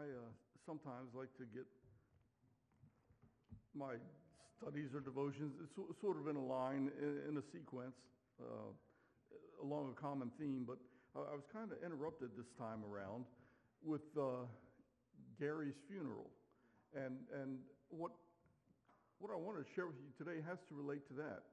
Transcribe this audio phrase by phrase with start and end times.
[0.00, 0.32] I uh,
[0.64, 1.68] sometimes like to get
[3.76, 4.00] my
[4.56, 6.88] studies or devotions sort of in a line,
[7.28, 7.92] in, a sequence,
[8.40, 8.72] uh,
[9.60, 10.64] along a common theme.
[10.64, 10.78] But
[11.12, 13.28] I, I was kind of interrupted this time around
[13.84, 14.48] with uh,
[15.38, 16.32] Gary's funeral,
[16.96, 17.58] and and
[17.90, 18.12] what
[19.18, 21.44] what I want to share with you today has to relate to that,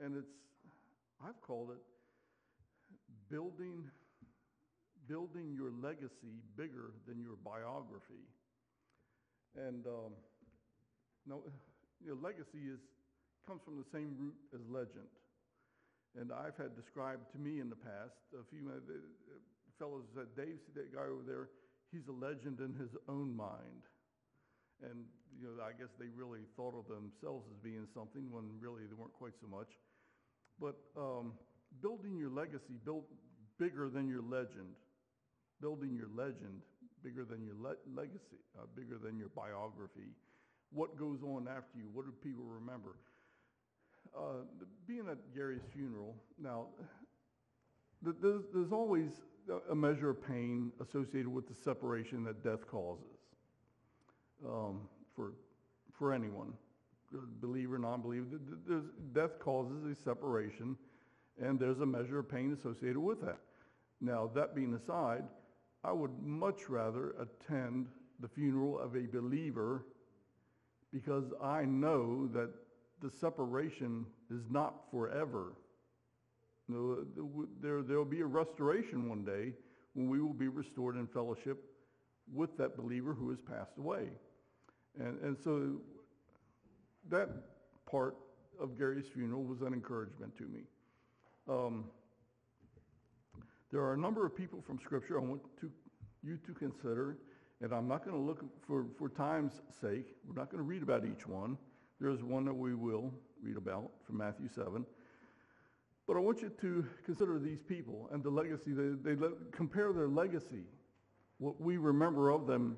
[0.00, 0.40] and it's
[1.20, 1.84] I've called it
[3.28, 3.84] building
[5.10, 8.22] building your legacy bigger than your biography.
[9.58, 10.14] And um,
[11.26, 11.42] no,
[12.22, 12.78] legacy is
[13.42, 15.10] comes from the same root as legend.
[16.14, 18.78] And I've had described to me in the past, a few uh,
[19.78, 21.50] fellows said, Dave, see that guy over there?
[21.90, 23.82] He's a legend in his own mind.
[24.86, 28.86] And you know, I guess they really thought of themselves as being something when really
[28.86, 29.74] they weren't quite so much.
[30.62, 31.34] But um,
[31.82, 33.10] building your legacy built
[33.58, 34.78] bigger than your legend
[35.60, 36.62] building your legend
[37.02, 40.14] bigger than your le- legacy, uh, bigger than your biography.
[40.72, 41.88] What goes on after you?
[41.92, 42.96] What do people remember?
[44.16, 44.44] Uh,
[44.86, 46.66] being at Gary's funeral, now,
[48.04, 49.10] th- there's, there's always
[49.70, 53.18] a measure of pain associated with the separation that death causes
[54.46, 54.82] um,
[55.14, 55.32] for,
[55.92, 56.52] for anyone,
[57.40, 58.26] believer, or non-believer.
[58.66, 60.76] There's, death causes a separation,
[61.42, 63.38] and there's a measure of pain associated with that.
[64.00, 65.24] Now, that being aside,
[65.82, 67.88] I would much rather attend
[68.20, 69.86] the funeral of a believer
[70.92, 72.50] because I know that
[73.00, 75.54] the separation is not forever.
[76.68, 79.54] There, there will be a restoration one day
[79.94, 81.64] when we will be restored in fellowship
[82.32, 84.08] with that believer who has passed away.
[84.98, 85.80] And, and so
[87.08, 87.28] that
[87.90, 88.16] part
[88.60, 90.60] of Gary's funeral was an encouragement to me.
[91.48, 91.84] Um,
[93.72, 95.70] there are a number of people from Scripture I want to,
[96.22, 97.16] you to consider,
[97.60, 100.06] and I'm not going to look for, for time's sake.
[100.26, 101.56] We're not going to read about each one.
[102.00, 104.84] There's one that we will read about from Matthew 7.
[106.06, 108.72] But I want you to consider these people and the legacy.
[108.72, 110.64] They, they compare their legacy,
[111.38, 112.76] what we remember of them,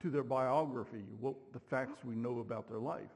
[0.00, 3.10] to their biography, what the facts we know about their life.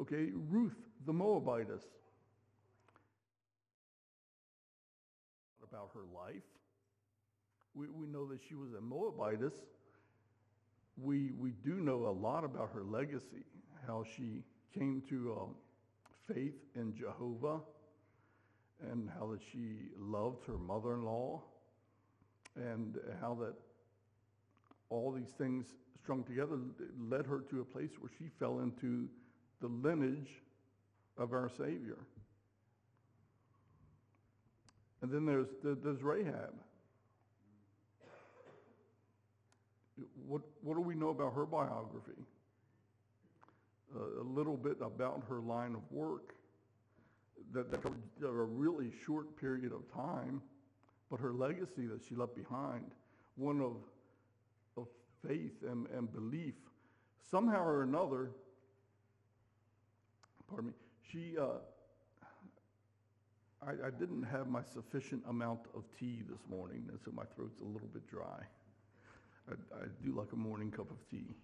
[0.00, 1.82] Okay, Ruth the Moabitess,
[5.62, 6.42] about her life.
[7.76, 9.54] We, we know that she was a Moabitess.
[10.96, 13.44] We, we do know a lot about her legacy,
[13.86, 17.60] how she came to uh, faith in Jehovah
[18.90, 21.42] and how that she loved her mother-in-law
[22.56, 23.54] and how that
[24.88, 25.66] all these things
[26.02, 26.58] strung together
[26.98, 29.08] led her to a place where she fell into
[29.60, 30.30] the lineage
[31.18, 31.98] of our Savior.
[35.02, 36.54] And then there's, there's Rahab.
[40.26, 42.22] What, what do we know about her biography?
[43.94, 46.34] Uh, a little bit about her line of work
[47.52, 50.42] that, that covered a really short period of time,
[51.10, 52.90] but her legacy that she left behind,
[53.36, 53.76] one of,
[54.76, 54.88] of
[55.26, 56.54] faith and, and belief.
[57.30, 58.30] Somehow or another,
[60.48, 60.72] pardon me,
[61.10, 61.58] she, uh,
[63.62, 67.60] I, I, didn't have my sufficient amount of tea this morning, and so my throat's
[67.60, 68.42] a little bit dry.
[69.48, 71.34] I, I do like a morning cup of tea.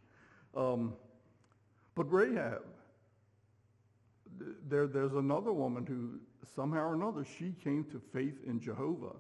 [0.57, 0.95] Um,
[1.95, 2.63] but Rahab,
[4.69, 6.21] there, there's another woman who
[6.55, 9.17] somehow or another she came to faith in Jehovah.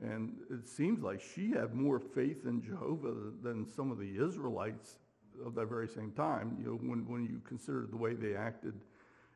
[0.00, 4.98] And it seems like she had more faith in Jehovah than some of the Israelites
[5.44, 6.56] of that very same time.
[6.60, 8.74] You know, when, when you consider the way they acted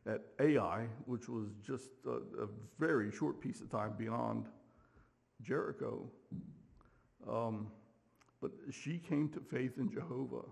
[0.07, 2.49] at Ai, which was just a, a
[2.79, 4.47] very short piece of time beyond
[5.43, 6.09] Jericho.
[7.29, 7.69] Um,
[8.43, 10.45] but she came to faith in Jehovah.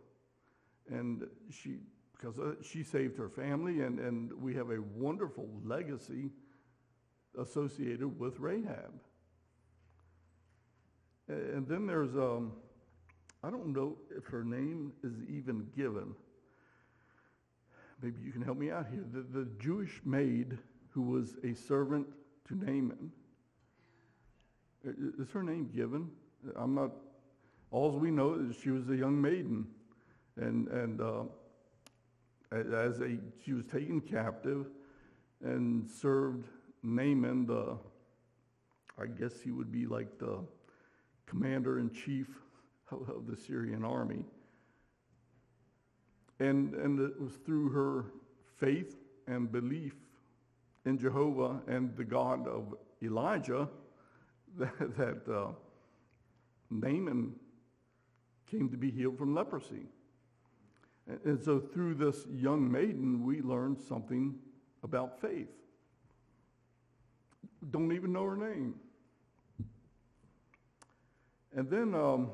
[0.88, 1.80] And she,
[2.16, 6.30] because uh, she saved her family, and, and we have a wonderful legacy
[7.38, 8.92] associated with Rahab.
[11.28, 12.52] And then there's, um,
[13.44, 16.14] I don't know if her name is even given
[18.02, 19.04] maybe you can help me out here.
[19.12, 20.58] The, the Jewish maid
[20.90, 22.06] who was a servant
[22.48, 23.12] to Naaman,
[24.84, 26.10] is her name given?
[26.56, 26.90] I'm not,
[27.70, 29.66] all we know is she was a young maiden.
[30.36, 31.22] And, and uh,
[32.52, 34.66] as a, she was taken captive
[35.42, 36.46] and served
[36.82, 37.78] Naaman, the,
[38.98, 40.38] I guess he would be like the
[41.26, 42.26] commander in chief
[42.90, 44.24] of, the Syrian army.
[46.40, 48.06] And, and it was through her
[48.56, 48.96] faith
[49.26, 49.94] and belief
[50.86, 53.68] in Jehovah and the God of Elijah
[54.58, 55.52] that, that uh,
[56.70, 57.34] Naaman
[58.50, 59.86] came to be healed from leprosy.
[61.24, 64.34] And, so through this young maiden, we learned something
[64.82, 65.50] about faith.
[67.70, 68.74] Don't even know her name.
[71.54, 72.30] And then, um,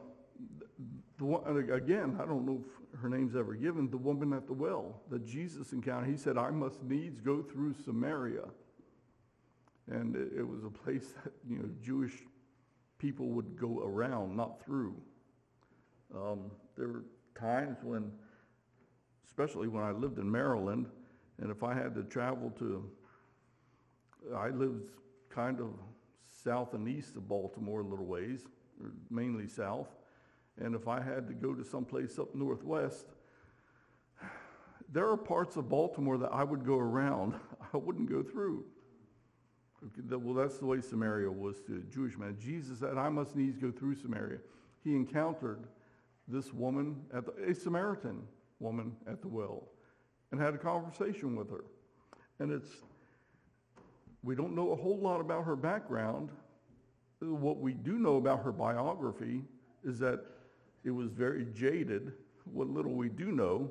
[1.19, 4.53] the one, again, I don't know if her name's ever given, the woman at the
[4.53, 6.11] well that Jesus encountered.
[6.11, 8.45] He said, I must needs go through Samaria.
[9.91, 12.13] And it, it was a place that, you know, Jewish
[12.99, 14.97] people would go around, not through.
[16.15, 17.05] Um, there were
[17.39, 18.11] times when,
[19.27, 20.87] especially when I lived in Maryland,
[21.39, 22.89] and if I had to travel to,
[24.35, 24.91] I lived
[25.29, 25.71] kind of
[26.29, 28.47] south and east of Baltimore a little ways,
[29.11, 29.89] mainly south.
[30.59, 33.07] And if I had to go to someplace up northwest,
[34.91, 37.35] there are parts of Baltimore that I would go around.
[37.75, 38.65] I wouldn't go through.
[40.09, 42.37] Well, that's the way Samaria was to a Jewish man.
[42.41, 44.39] Jesus said, I must needs go through Samaria.
[44.83, 45.67] He encountered
[46.29, 48.23] this woman, at the, a Samaritan
[48.59, 49.65] woman at the well,
[50.31, 51.65] and had a conversation with her.
[52.39, 52.69] And it's,
[54.23, 56.31] we don't know a whole lot about her background.
[57.21, 59.43] What we do know about her biography
[59.85, 60.21] is that
[60.85, 62.13] it was very jaded.
[62.45, 63.71] What little we do know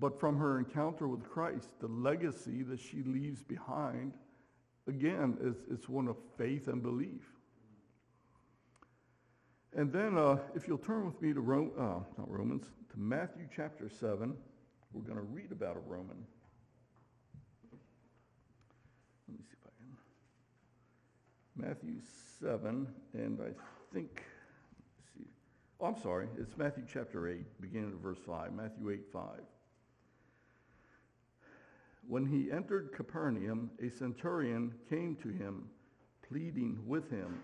[0.00, 4.14] but from her encounter with Christ, the legacy that she leaves behind,
[4.88, 7.36] again, is it's one of faith and belief.
[9.76, 13.46] And then, uh, if you'll turn with me to Rome, uh, not Romans, to Matthew
[13.54, 14.34] chapter 7,
[14.92, 16.26] we're going to read about a Roman.
[19.28, 21.68] Let me see if I can.
[21.68, 22.00] Matthew
[22.40, 24.24] 7, and I think,
[25.14, 25.26] see.
[25.78, 26.26] Oh, I'm sorry.
[26.36, 28.52] It's Matthew chapter 8, beginning at verse 5.
[28.52, 29.22] Matthew 8, 5.
[32.08, 35.68] When he entered Capernaum, a centurion came to him,
[36.28, 37.40] pleading with him,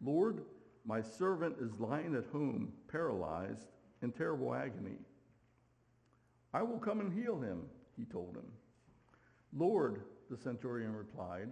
[0.00, 0.44] Lord,
[0.88, 3.68] my servant is lying at home, paralyzed,
[4.00, 4.96] in terrible agony.
[6.54, 7.64] I will come and heal him,
[7.94, 8.50] he told him.
[9.54, 10.00] Lord,
[10.30, 11.50] the centurion replied,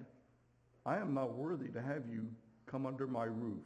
[0.87, 2.27] I am not worthy to have you
[2.65, 3.65] come under my roof,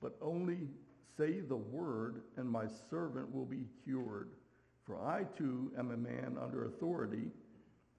[0.00, 0.68] but only
[1.16, 4.30] say the word, and my servant will be cured.
[4.86, 7.32] For I too am a man under authority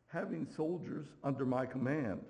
[0.08, 2.22] having soldiers under my command.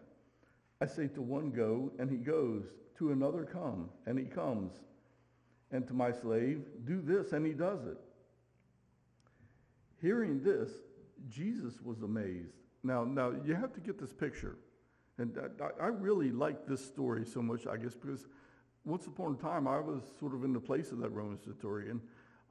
[0.81, 2.63] I say to one, go, and he goes,
[2.97, 4.73] to another, come, and he comes,
[5.71, 7.97] and to my slave, do this, and he does it.
[10.01, 10.69] Hearing this,
[11.29, 12.55] Jesus was amazed.
[12.83, 14.57] Now, now you have to get this picture.
[15.17, 18.27] And I, I really like this story so much, I guess, because
[18.83, 22.01] once upon a time, I was sort of in the place of that Roman centurion.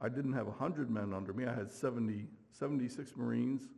[0.01, 1.45] I didn't have 100 men under me.
[1.45, 3.69] I had 70, 76 Marines,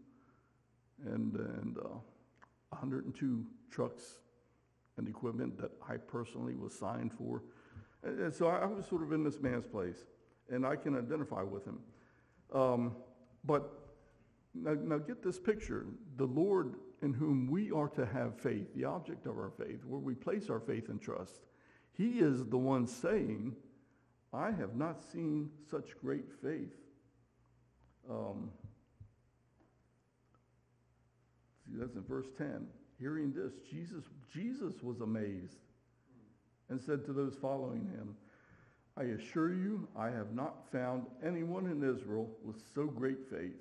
[1.06, 2.00] and, and uh,
[2.70, 4.18] 102 trucks
[4.98, 7.44] and equipment that I personally was signed for.
[8.04, 10.06] And, so I, I, was sort of in this man's place,
[10.50, 11.80] and I can identify with him.
[12.54, 12.96] Um,
[13.44, 13.94] but
[14.54, 15.86] now, now get this picture.
[16.18, 20.00] The Lord in whom we are to have faith, the object of our faith, where
[20.00, 21.42] we place our faith and trust,
[21.94, 23.56] he is the one saying,
[24.34, 26.74] I have not seen such great faith.
[28.10, 28.52] Um,
[31.68, 32.66] See, that's in verse 10.
[33.00, 35.60] Hearing this, Jesus, Jesus was amazed
[36.70, 38.16] and said to those following him,
[38.98, 43.54] I assure you, I have not found anyone in Israel with so great faith.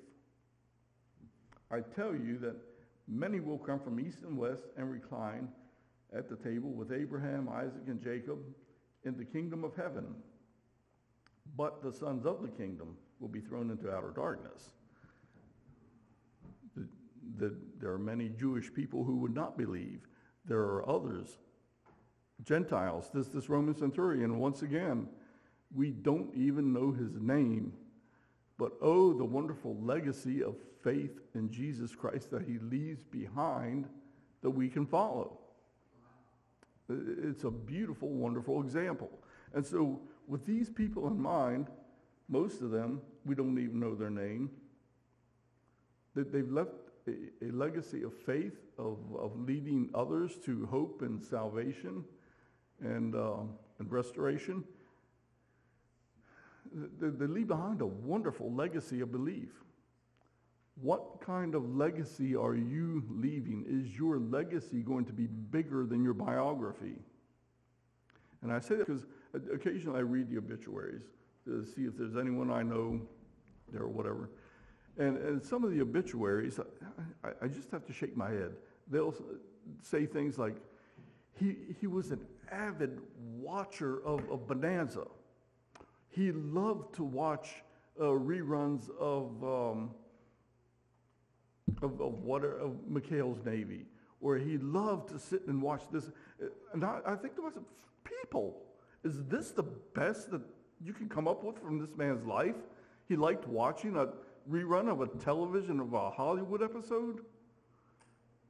[1.69, 2.55] I tell you that
[3.07, 5.47] many will come from east and west and recline
[6.15, 8.39] at the table with Abraham, Isaac, and Jacob
[9.03, 10.15] in the kingdom of heaven.
[11.55, 14.71] But the sons of the kingdom will be thrown into outer darkness
[17.37, 20.07] that there are many Jewish people who would not believe.
[20.45, 21.37] There are others,
[22.43, 23.09] Gentiles.
[23.13, 25.07] This, this Roman centurion, once again,
[25.75, 27.73] we don't even know his name,
[28.57, 33.87] but oh, the wonderful legacy of faith in Jesus Christ that he leaves behind
[34.41, 35.37] that we can follow.
[36.89, 39.09] It's a beautiful, wonderful example.
[39.53, 41.67] And so, with these people in mind,
[42.29, 44.49] most of them, we don't even know their name.
[46.15, 46.71] They've left
[47.07, 52.03] a, a legacy of faith, of, of leading others to hope and salvation
[52.81, 53.37] and, uh,
[53.79, 54.63] and restoration.
[56.73, 59.49] They, they leave behind a wonderful legacy of belief.
[60.81, 63.65] What kind of legacy are you leaving?
[63.67, 66.99] Is your legacy going to be bigger than your biography?
[68.43, 69.05] And I say that because
[69.51, 71.01] occasionally I read the obituaries
[71.45, 73.01] to see if there's anyone I know
[73.71, 74.29] there or whatever.
[74.97, 76.59] And, and some of the obituaries,
[77.23, 78.53] I, I just have to shake my head.
[78.89, 79.13] They'll
[79.81, 80.55] say things like,
[81.39, 82.99] he, he was an avid
[83.39, 85.05] watcher of, of Bonanza.
[86.17, 87.61] he loved to watch
[87.99, 89.91] uh, reruns of, um,
[91.83, 93.85] of, of, what, of McHale's Navy,
[94.19, 96.09] or he loved to sit and watch this.
[96.73, 97.65] And I, I think to myself,
[98.03, 98.63] people,
[99.03, 99.63] is this the
[99.93, 100.41] best that
[100.83, 102.55] you can come up with from this man's life?
[103.07, 104.07] He liked watching a
[104.49, 107.19] rerun of a television of a Hollywood episode?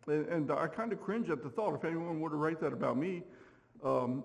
[0.07, 2.73] And, and I kind of cringe at the thought, if anyone were to write that
[2.73, 3.23] about me,
[3.83, 4.23] um,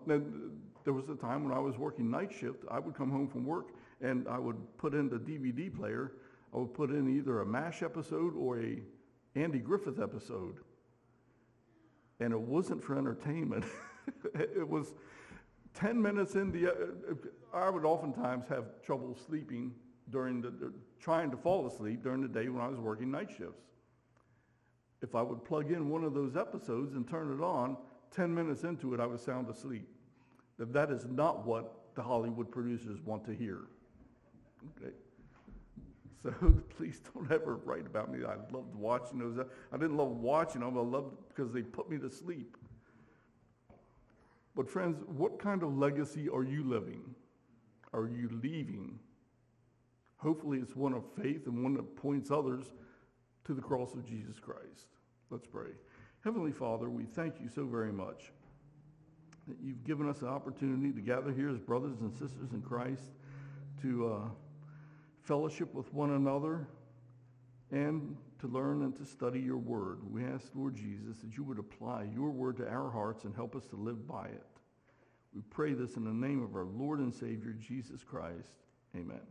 [0.85, 3.45] there was a time when I was working night shift, I would come home from
[3.45, 3.69] work
[4.01, 6.13] and I would put in the DVD player,
[6.55, 8.83] I would put in either a MASH episode or a
[9.35, 10.57] Andy Griffith episode.
[12.21, 13.65] And it wasn't for entertainment.
[14.35, 14.93] it was
[15.75, 17.15] 10 minutes in the, uh,
[17.55, 19.73] I would oftentimes have trouble sleeping
[20.11, 23.29] during the, the, trying to fall asleep during the day when I was working night
[23.29, 23.65] shifts.
[25.03, 27.77] If I would plug in one of those episodes and turn it on,
[28.13, 29.89] 10 minutes into it, I was sound asleep.
[30.59, 33.63] That that is not what the Hollywood producers want to hear.
[34.77, 34.93] Okay.
[36.23, 36.33] So
[36.77, 38.21] please don't ever write about me.
[38.25, 39.45] I loved watching those.
[39.73, 40.79] I didn't love watching them.
[40.79, 42.57] I loved because they put me to sleep.
[44.55, 47.03] But friends, what kind of legacy are you living?
[47.93, 48.99] Are you leaving?
[50.23, 52.73] Hopefully it's one of faith and one that points others
[53.45, 54.87] to the cross of Jesus Christ.
[55.31, 55.71] Let's pray.
[56.23, 58.31] Heavenly Father, we thank you so very much
[59.49, 63.03] that you've given us an opportunity to gather here as brothers and sisters in Christ
[63.83, 64.29] to uh,
[65.23, 66.69] fellowship with one another
[67.73, 69.99] and to learn and to study your word.
[70.09, 73.57] We ask, Lord Jesus, that you would apply your word to our hearts and help
[73.57, 74.47] us to live by it.
[75.35, 78.53] We pray this in the name of our Lord and Savior, Jesus Christ.
[78.95, 79.23] Amen.